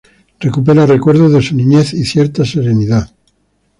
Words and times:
Recupera 0.39 0.87
recuerdos 0.87 1.31
de 1.31 1.43
su 1.43 1.55
niñez 1.55 1.93
y 1.93 2.05
cierta 2.05 2.43
serenidad. 2.43 3.11